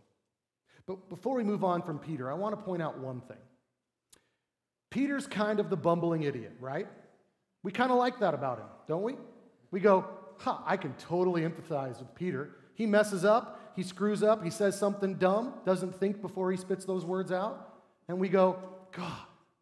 [0.87, 3.37] But before we move on from Peter, I want to point out one thing.
[4.91, 6.89] Peter's kind of the bumbling idiot, right?
[7.63, 9.17] We kind of like that about him, don't we?
[9.71, 10.05] We go,
[10.39, 12.51] huh, I can totally empathize with Peter.
[12.75, 16.85] He messes up, he screws up, he says something dumb, doesn't think before he spits
[16.85, 17.79] those words out.
[18.09, 18.59] And we go,
[18.93, 19.21] God,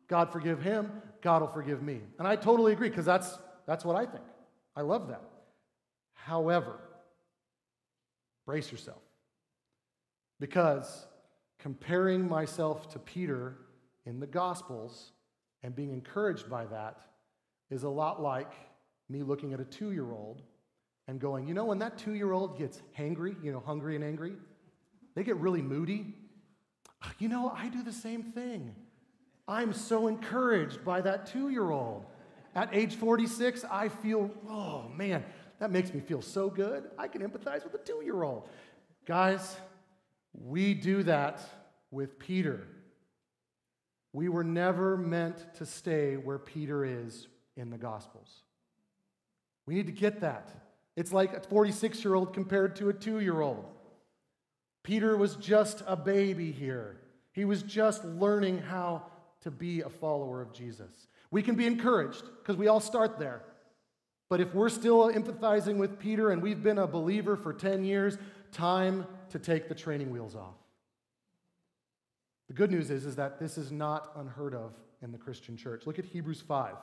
[0.09, 0.91] God forgive him,
[1.21, 2.01] God will forgive me.
[2.19, 4.25] And I totally agree because that's, that's what I think.
[4.75, 5.23] I love that.
[6.15, 6.79] However,
[8.47, 9.03] brace yourself
[10.41, 11.07] because
[11.59, 13.57] comparing myself to Peter
[14.07, 15.13] in the Gospels
[15.63, 16.97] and being encouraged by that
[17.71, 18.53] is a lot like
[19.09, 20.43] me looking at a two year old
[21.09, 24.05] and going, you know, when that two year old gets hangry, you know, hungry and
[24.05, 24.35] angry,
[25.15, 26.15] they get really moody.
[27.19, 28.75] You know, I do the same thing.
[29.49, 32.05] I'm so encouraged by that two year old.
[32.55, 35.25] At age 46, I feel, oh man,
[35.59, 36.85] that makes me feel so good.
[36.99, 38.49] I can empathize with a two year old.
[39.07, 39.57] Guys,
[40.35, 41.41] we do that
[41.91, 42.67] with Peter.
[44.13, 48.43] We were never meant to stay where Peter is in the Gospels.
[49.67, 50.68] We need to get that.
[50.99, 53.65] It's like a 46 year old compared to a two year old.
[54.83, 56.97] Peter was just a baby here,
[57.31, 59.05] he was just learning how
[59.43, 61.07] to be a follower of Jesus.
[61.31, 63.43] We can be encouraged because we all start there.
[64.29, 68.19] But if we're still empathizing with Peter and we've been a believer for 10 years,
[68.51, 70.57] time to take the training wheels off.
[72.49, 75.87] The good news is, is that this is not unheard of in the Christian church.
[75.87, 76.75] Look at Hebrews 5.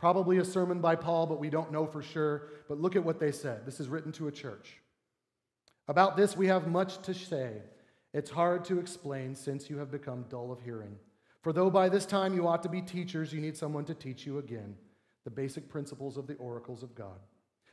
[0.00, 2.48] Probably a sermon by Paul, but we don't know for sure.
[2.68, 3.66] But look at what they said.
[3.66, 4.78] This is written to a church.
[5.88, 7.60] About this, we have much to say.
[8.14, 10.96] It's hard to explain since you have become dull of hearing.
[11.42, 14.24] For though by this time you ought to be teachers, you need someone to teach
[14.24, 14.74] you again
[15.24, 17.20] the basic principles of the oracles of God.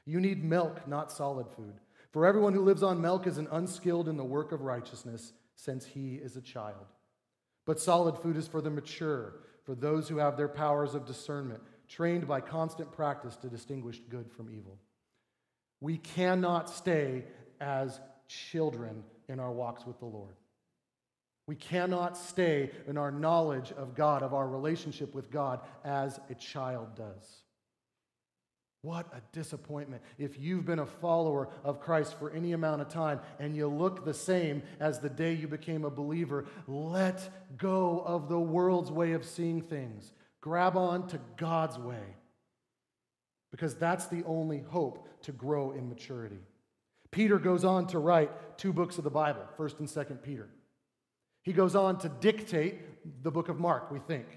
[0.06, 1.76] You need milk, not solid food.
[2.12, 5.86] For everyone who lives on milk is an unskilled in the work of righteousness, since
[5.86, 6.88] he is a child.
[7.66, 11.64] But solid food is for the mature, for those who have their powers of discernment,
[11.88, 14.78] trained by constant practice to distinguish good from evil.
[15.80, 17.24] We cannot stay
[17.60, 20.36] as children in our walks with the Lord.
[21.48, 26.36] We cannot stay in our knowledge of God, of our relationship with God, as a
[26.36, 27.44] child does.
[28.82, 30.02] What a disappointment.
[30.18, 34.06] If you've been a follower of Christ for any amount of time and you look
[34.06, 39.14] the same as the day you became a believer, let go of the world's way
[39.14, 40.14] of seeing things.
[40.42, 42.16] Grab on to God's way
[43.52, 46.40] because that's the only hope to grow in maturity.
[47.12, 50.50] Peter goes on to write two books of the Bible, 1st and 2nd Peter.
[51.44, 54.28] He goes on to dictate the book of Mark, we think.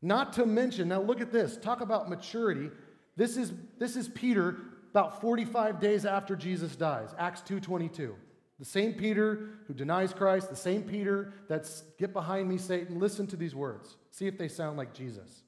[0.00, 2.70] Not to mention, now look at this, talk about maturity.
[3.16, 4.56] This is, this is Peter
[4.90, 8.14] about 45 days after Jesus dies, Acts 2.22.
[8.58, 12.98] The same Peter who denies Christ, the same Peter that's, get behind me, Satan.
[12.98, 13.96] Listen to these words.
[14.10, 15.42] See if they sound like Jesus.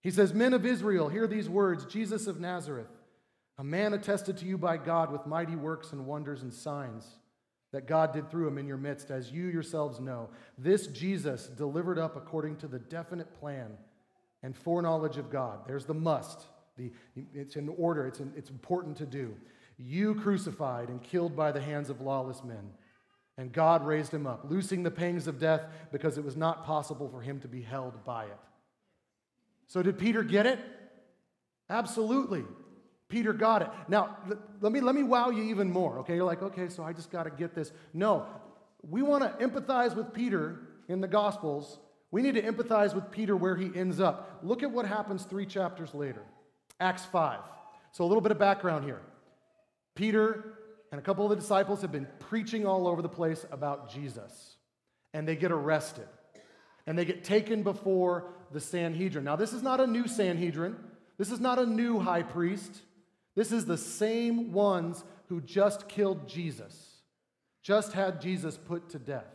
[0.00, 2.90] He says, Men of Israel, hear these words Jesus of Nazareth,
[3.58, 7.06] a man attested to you by God with mighty works and wonders and signs
[7.72, 10.28] that God did through him in your midst, as you yourselves know.
[10.56, 13.72] This Jesus delivered up according to the definite plan
[14.44, 15.60] and foreknowledge of God.
[15.66, 16.46] There's the must.
[16.76, 16.92] The,
[17.34, 19.34] it's in order, it's, in, it's important to do.
[19.76, 22.70] You crucified and killed by the hands of lawless men.
[23.36, 27.08] And God raised him up, loosing the pangs of death because it was not possible
[27.08, 28.38] for him to be held by it.
[29.66, 30.60] So, did Peter get it?
[31.68, 32.44] Absolutely.
[33.08, 33.68] Peter got it.
[33.88, 34.16] Now,
[34.60, 36.14] let me, let me wow you even more, okay?
[36.14, 37.72] You're like, okay, so I just got to get this.
[37.92, 38.26] No,
[38.88, 41.78] we want to empathize with Peter in the Gospels.
[42.10, 44.38] We need to empathize with Peter where he ends up.
[44.42, 46.22] Look at what happens three chapters later
[46.78, 47.40] Acts 5.
[47.92, 49.00] So, a little bit of background here.
[49.94, 50.44] Peter
[50.90, 54.56] and a couple of the disciples have been preaching all over the place about Jesus,
[55.12, 56.06] and they get arrested,
[56.86, 59.24] and they get taken before the Sanhedrin.
[59.24, 60.76] Now, this is not a new Sanhedrin,
[61.18, 62.82] this is not a new high priest.
[63.36, 67.00] This is the same ones who just killed Jesus,
[67.62, 69.26] just had Jesus put to death.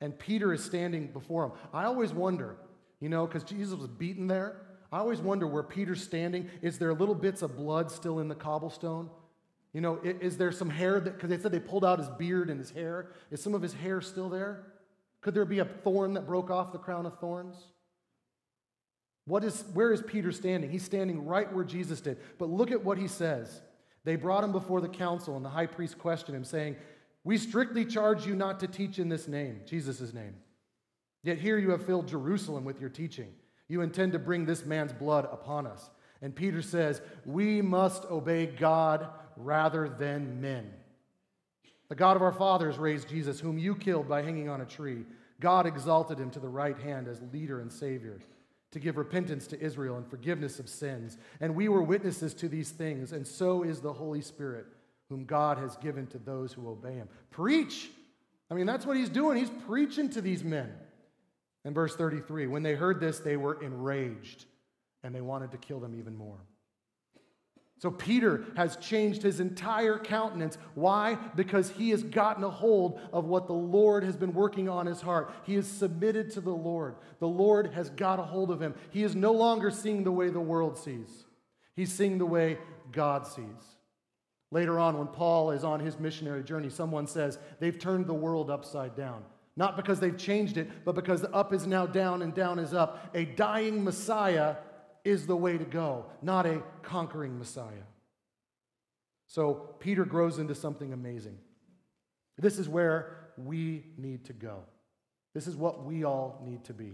[0.00, 1.52] And Peter is standing before him.
[1.72, 2.56] I always wonder,
[2.98, 4.56] you know, because Jesus was beaten there.
[4.90, 6.50] I always wonder where Peter's standing.
[6.60, 9.10] Is there little bits of blood still in the cobblestone?
[9.72, 12.50] You know, is there some hair that, because they said they pulled out his beard
[12.50, 13.12] and his hair.
[13.30, 14.66] Is some of his hair still there?
[15.22, 17.56] Could there be a thorn that broke off the crown of thorns?
[19.24, 20.70] What is, where is Peter standing?
[20.70, 22.18] He's standing right where Jesus did.
[22.38, 23.62] But look at what he says.
[24.04, 26.76] They brought him before the council, and the high priest questioned him, saying,
[27.22, 30.34] We strictly charge you not to teach in this name, Jesus' name.
[31.22, 33.32] Yet here you have filled Jerusalem with your teaching.
[33.68, 35.88] You intend to bring this man's blood upon us.
[36.20, 40.70] And Peter says, We must obey God rather than men.
[41.88, 45.04] The God of our fathers raised Jesus, whom you killed by hanging on a tree.
[45.40, 48.18] God exalted him to the right hand as leader and savior
[48.70, 51.18] to give repentance to Israel and forgiveness of sins.
[51.40, 54.66] And we were witnesses to these things, and so is the Holy Spirit,
[55.08, 57.08] whom God has given to those who obey him.
[57.30, 57.90] Preach!
[58.50, 59.38] I mean, that's what he's doing.
[59.38, 60.72] He's preaching to these men.
[61.64, 64.46] In verse 33, when they heard this, they were enraged
[65.04, 66.38] and they wanted to kill them even more.
[67.82, 70.56] So Peter has changed his entire countenance.
[70.76, 71.16] Why?
[71.34, 75.00] Because he has gotten a hold of what the Lord has been working on his
[75.00, 75.34] heart.
[75.42, 76.94] He is submitted to the Lord.
[77.18, 78.76] The Lord has got a hold of him.
[78.90, 81.24] He is no longer seeing the way the world sees,
[81.74, 82.58] he's seeing the way
[82.92, 83.74] God sees.
[84.52, 88.48] Later on, when Paul is on his missionary journey, someone says they've turned the world
[88.48, 89.24] upside down.
[89.56, 93.10] Not because they've changed it, but because up is now down and down is up.
[93.12, 94.54] A dying Messiah
[95.04, 97.86] is the way to go, not a conquering Messiah.
[99.26, 101.38] So Peter grows into something amazing.
[102.38, 104.64] This is where we need to go.
[105.34, 106.92] This is what we all need to be.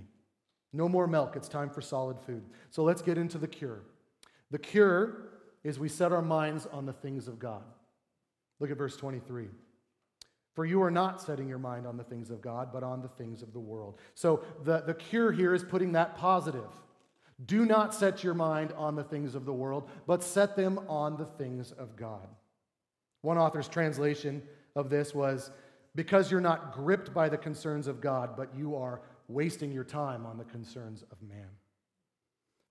[0.72, 2.44] No more milk, it's time for solid food.
[2.70, 3.80] So let's get into the cure.
[4.50, 5.30] The cure
[5.64, 7.64] is we set our minds on the things of God.
[8.60, 9.48] Look at verse 23.
[10.54, 13.08] For you are not setting your mind on the things of God, but on the
[13.08, 13.98] things of the world.
[14.14, 16.70] So the, the cure here is putting that positive.
[17.46, 21.16] Do not set your mind on the things of the world, but set them on
[21.16, 22.26] the things of God.
[23.22, 24.42] One author's translation
[24.74, 25.50] of this was
[25.94, 30.26] because you're not gripped by the concerns of God, but you are wasting your time
[30.26, 31.48] on the concerns of man.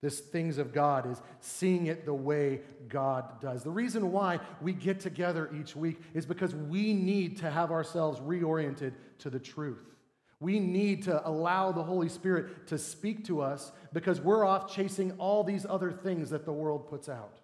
[0.01, 3.63] This things of God is seeing it the way God does.
[3.63, 8.19] The reason why we get together each week is because we need to have ourselves
[8.19, 9.83] reoriented to the truth.
[10.39, 15.11] We need to allow the Holy Spirit to speak to us because we're off chasing
[15.13, 17.39] all these other things that the world puts out.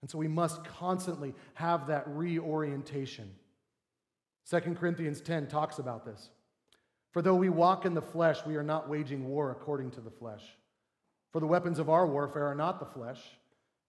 [0.00, 3.30] And so we must constantly have that reorientation.
[4.50, 6.30] 2 Corinthians 10 talks about this.
[7.12, 10.10] For though we walk in the flesh, we are not waging war according to the
[10.10, 10.42] flesh.
[11.30, 13.20] For the weapons of our warfare are not the flesh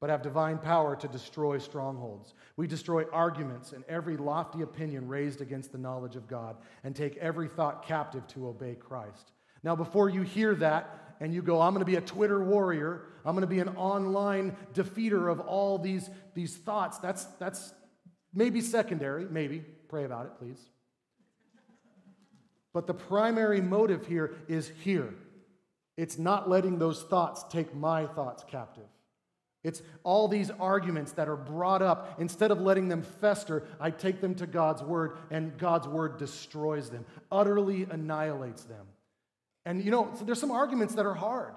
[0.03, 2.33] but have divine power to destroy strongholds.
[2.57, 7.15] We destroy arguments and every lofty opinion raised against the knowledge of God, and take
[7.15, 9.31] every thought captive to obey Christ.
[9.63, 13.05] Now, before you hear that and you go, I'm going to be a Twitter warrior,
[13.23, 17.73] I'm going to be an online defeater of all these, these thoughts, that's, that's
[18.33, 19.63] maybe secondary, maybe.
[19.87, 20.59] Pray about it, please.
[22.73, 25.15] But the primary motive here is here.
[25.95, 28.83] It's not letting those thoughts take my thoughts captive.
[29.63, 32.19] It's all these arguments that are brought up.
[32.19, 36.89] Instead of letting them fester, I take them to God's word, and God's word destroys
[36.89, 38.85] them, utterly annihilates them.
[39.65, 41.53] And you know, so there's some arguments that are hard.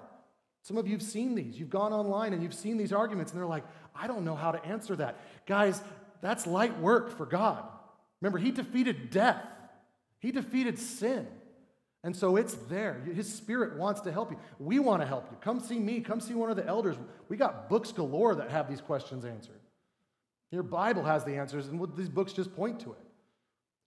[0.61, 1.59] Some of you have seen these.
[1.59, 4.51] You've gone online and you've seen these arguments, and they're like, I don't know how
[4.51, 5.19] to answer that.
[5.45, 5.81] Guys,
[6.21, 7.63] that's light work for God.
[8.21, 9.43] Remember, He defeated death,
[10.19, 11.27] He defeated sin.
[12.07, 13.01] And so it's there.
[13.13, 14.37] His spirit wants to help you.
[14.59, 15.35] We want to help you.
[15.41, 15.99] Come see me.
[15.99, 16.95] Come see one of the elders.
[17.27, 19.59] We got books galore that have these questions answered.
[20.49, 22.99] Your Bible has the answers, and these books just point to it.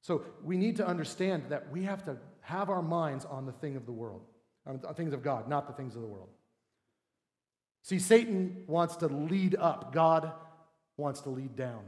[0.02, 3.74] So we need to understand that we have to have our minds on the thing
[3.74, 4.20] of the world,
[4.66, 6.28] on things of God, not the things of the world.
[7.84, 10.30] See, Satan wants to lead up, God
[10.98, 11.84] wants to lead down.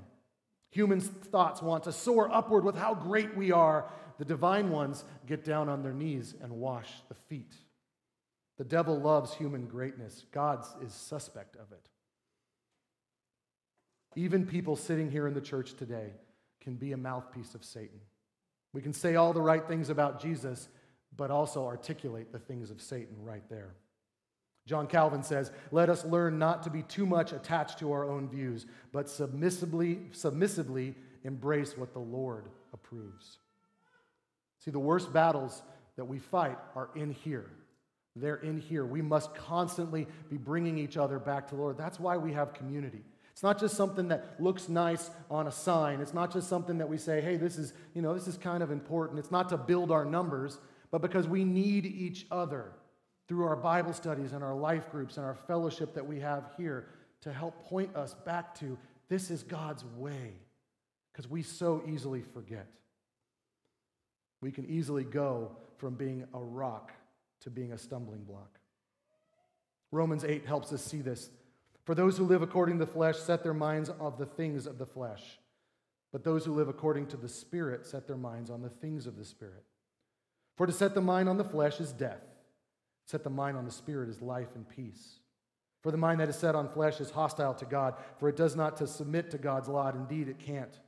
[0.72, 5.44] Humans' thoughts want to soar upward with how great we are, the divine ones get
[5.44, 7.54] down on their knees and wash the feet.
[8.56, 10.24] The devil loves human greatness.
[10.32, 11.88] God is suspect of it.
[14.14, 16.12] Even people sitting here in the church today
[16.60, 18.00] can be a mouthpiece of Satan.
[18.72, 20.68] We can say all the right things about Jesus,
[21.16, 23.74] but also articulate the things of Satan right there.
[24.66, 28.28] John Calvin says, Let us learn not to be too much attached to our own
[28.28, 30.94] views, but submissively, submissively
[31.24, 33.38] embrace what the Lord approves.
[34.58, 35.62] See, the worst battles
[35.96, 37.50] that we fight are in here.
[38.14, 38.84] They're in here.
[38.84, 41.78] We must constantly be bringing each other back to the Lord.
[41.78, 43.02] That's why we have community.
[43.32, 46.00] It's not just something that looks nice on a sign.
[46.00, 48.62] It's not just something that we say, hey, this is, you know, this is kind
[48.62, 49.18] of important.
[49.18, 50.58] It's not to build our numbers,
[50.90, 52.72] but because we need each other
[53.32, 56.88] through our Bible studies and our life groups and our fellowship that we have here
[57.22, 58.76] to help point us back to
[59.08, 60.34] this is God's way,
[61.10, 62.66] because we so easily forget.
[64.42, 66.92] We can easily go from being a rock
[67.40, 68.58] to being a stumbling block.
[69.92, 71.30] Romans 8 helps us see this.
[71.86, 74.76] For those who live according to the flesh set their minds on the things of
[74.76, 75.38] the flesh,
[76.12, 79.16] but those who live according to the Spirit set their minds on the things of
[79.16, 79.64] the Spirit.
[80.58, 82.20] For to set the mind on the flesh is death,
[83.12, 85.18] set the mind on the Spirit is life and peace.
[85.82, 88.56] For the mind that is set on flesh is hostile to God, for it does
[88.56, 89.90] not to submit to God's law.
[89.90, 90.80] Indeed, it can't.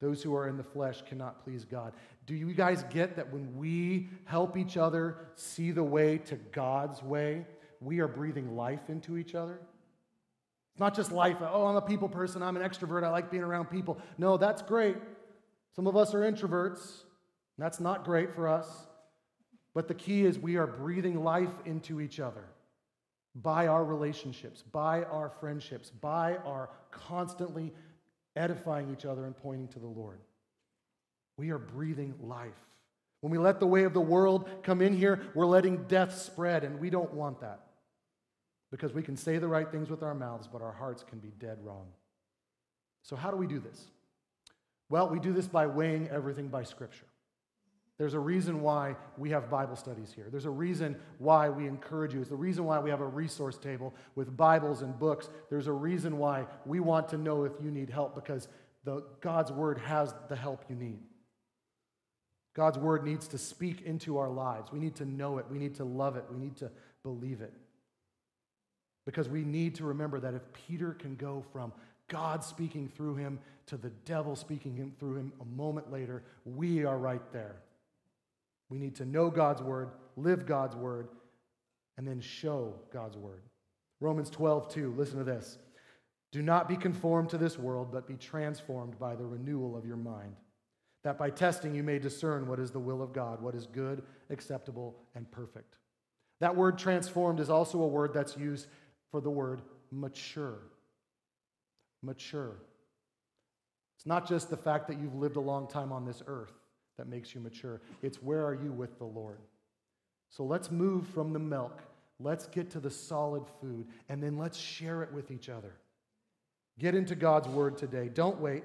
[0.00, 1.92] Those who are in the flesh cannot please God.
[2.26, 7.00] Do you guys get that when we help each other see the way to God's
[7.00, 7.46] way,
[7.80, 9.60] we are breathing life into each other?
[10.72, 13.44] It's not just life, oh, I'm a people person, I'm an extrovert, I like being
[13.44, 13.98] around people.
[14.18, 14.96] No, that's great.
[15.76, 17.02] Some of us are introverts,
[17.56, 18.87] that's not great for us.
[19.78, 22.42] But the key is we are breathing life into each other
[23.36, 27.72] by our relationships, by our friendships, by our constantly
[28.34, 30.18] edifying each other and pointing to the Lord.
[31.36, 32.58] We are breathing life.
[33.20, 36.64] When we let the way of the world come in here, we're letting death spread,
[36.64, 37.60] and we don't want that.
[38.72, 41.30] Because we can say the right things with our mouths, but our hearts can be
[41.38, 41.86] dead wrong.
[43.04, 43.80] So, how do we do this?
[44.88, 47.06] Well, we do this by weighing everything by Scripture.
[47.98, 50.26] There's a reason why we have Bible studies here.
[50.30, 52.20] There's a reason why we encourage you.
[52.20, 55.28] It's the reason why we have a resource table with Bibles and books.
[55.50, 58.46] There's a reason why we want to know if you need help because
[58.84, 61.00] the, God's Word has the help you need.
[62.54, 64.70] God's Word needs to speak into our lives.
[64.70, 65.46] We need to know it.
[65.50, 66.24] We need to love it.
[66.30, 66.70] We need to
[67.02, 67.52] believe it.
[69.06, 71.72] Because we need to remember that if Peter can go from
[72.06, 76.96] God speaking through him to the devil speaking through him a moment later, we are
[76.96, 77.56] right there.
[78.70, 81.08] We need to know God's word, live God's word,
[81.96, 83.42] and then show God's word.
[84.00, 85.58] Romans 12, 2, listen to this.
[86.30, 89.96] Do not be conformed to this world, but be transformed by the renewal of your
[89.96, 90.36] mind,
[91.02, 94.02] that by testing you may discern what is the will of God, what is good,
[94.28, 95.78] acceptable, and perfect.
[96.40, 98.68] That word transformed is also a word that's used
[99.10, 100.60] for the word mature.
[102.02, 102.58] Mature.
[103.96, 106.52] It's not just the fact that you've lived a long time on this earth
[106.98, 107.80] that makes you mature.
[108.02, 109.38] It's where are you with the Lord?
[110.28, 111.80] So let's move from the milk.
[112.20, 115.72] Let's get to the solid food, and then let's share it with each other.
[116.78, 118.10] Get into God's word today.
[118.12, 118.64] Don't wait.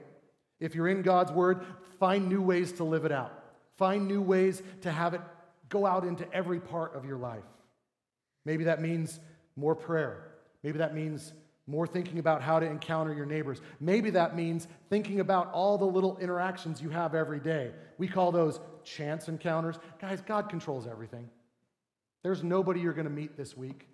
[0.60, 1.62] If you're in God's word,
[2.00, 3.44] find new ways to live it out.
[3.78, 5.22] Find new ways to have it
[5.70, 7.44] go out into every part of your life.
[8.46, 9.20] Maybe that means
[9.56, 10.24] more prayer.
[10.64, 11.34] Maybe that means
[11.66, 13.62] more thinking about how to encounter your neighbors.
[13.80, 17.72] Maybe that means thinking about all the little interactions you have every day.
[17.98, 19.78] We call those chance encounters.
[20.02, 21.30] Guys, God controls everything.
[22.24, 23.88] There's nobody you're going to meet this week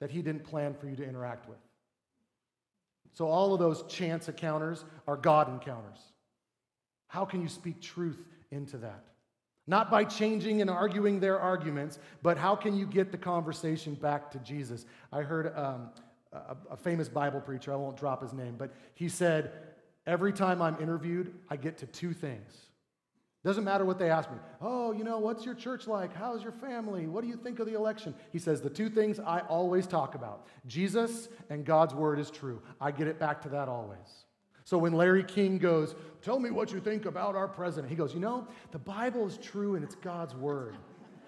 [0.00, 1.58] that he didn't plan for you to interact with.
[3.12, 5.98] So all of those chance encounters are God encounters.
[7.06, 9.04] How can you speak truth into that?
[9.66, 14.30] Not by changing and arguing their arguments, but how can you get the conversation back
[14.32, 14.84] to Jesus?
[15.12, 15.90] I heard um,
[16.34, 19.52] a, a famous Bible preacher, I won't drop his name, but he said,
[20.06, 22.52] Every time I'm interviewed, I get to two things.
[23.44, 24.38] Doesn't matter what they ask me.
[24.62, 26.14] Oh, you know, what's your church like?
[26.14, 27.06] How's your family?
[27.06, 28.14] What do you think of the election?
[28.32, 32.62] He says, The two things I always talk about Jesus and God's word is true.
[32.80, 34.24] I get it back to that always.
[34.64, 38.14] So when Larry King goes, Tell me what you think about our president, he goes,
[38.14, 40.76] You know, the Bible is true and it's God's word.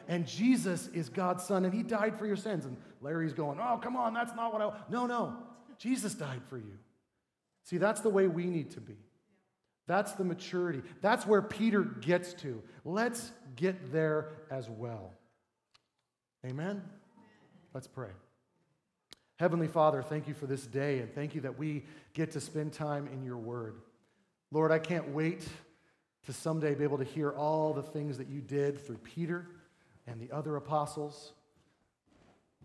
[0.09, 2.65] And Jesus is God's son and he died for your sins.
[2.65, 4.73] And Larry's going, Oh, come on, that's not what I.
[4.91, 5.37] No, no.
[5.79, 6.79] Jesus died for you.
[7.65, 8.97] See, that's the way we need to be.
[9.87, 10.83] That's the maturity.
[11.01, 12.63] That's where Peter gets to.
[12.85, 15.13] Let's get there as well.
[16.45, 16.83] Amen?
[17.75, 18.11] Let's pray.
[19.39, 21.85] Heavenly Father, thank you for this day and thank you that we
[22.15, 23.77] get to spend time in your word.
[24.51, 25.47] Lord, I can't wait
[26.25, 29.47] to someday be able to hear all the things that you did through Peter
[30.07, 31.33] and the other apostles.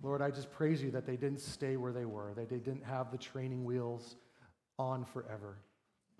[0.02, 2.86] Lord, I just praise you that they didn't stay where they were, that they didn't
[2.86, 4.16] have the training wheels
[4.80, 5.58] on forever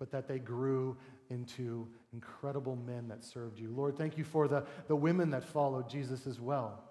[0.02, 0.96] but that they grew
[1.30, 3.70] into incredible men that served you.
[3.70, 6.82] Lord, thank you for the, the women that followed Jesus as well.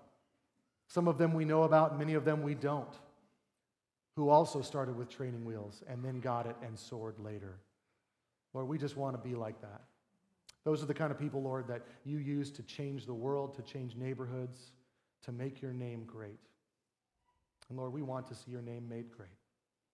[0.88, 2.94] Some of them we know about, many of them we don't,
[4.16, 7.58] who also started with training wheels and then got it and soared later.
[8.54, 9.82] Lord, we just want to be like that.
[10.64, 13.62] Those are the kind of people, Lord, that you use to change the world, to
[13.62, 14.74] change neighborhoods,
[15.24, 16.39] to make your name great.
[17.70, 19.30] And Lord, we want to see your name made great.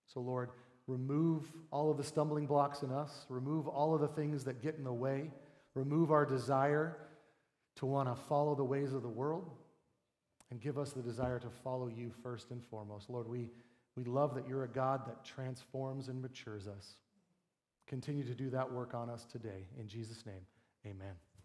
[0.08, 0.50] So, Lord,
[0.88, 3.26] Remove all of the stumbling blocks in us.
[3.30, 5.30] Remove all of the things that get in the way.
[5.76, 6.98] Remove our desire
[7.76, 9.52] to want to follow the ways of the world.
[10.50, 13.10] And give us the desire to follow you first and foremost.
[13.10, 13.50] Lord, we,
[13.98, 16.96] we love that you're a God that transforms and matures us.
[17.86, 19.68] Continue to do that work on us today.
[19.78, 20.46] In Jesus' name,
[20.86, 21.27] amen.